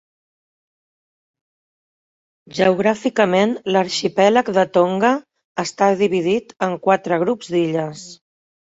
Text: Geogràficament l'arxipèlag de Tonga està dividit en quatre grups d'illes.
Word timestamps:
Geogràficament 2.61 3.55
l'arxipèlag 3.75 4.51
de 4.59 4.67
Tonga 4.81 5.15
està 5.69 5.93
dividit 6.05 6.61
en 6.71 6.79
quatre 6.89 7.25
grups 7.27 7.57
d'illes. 7.57 8.13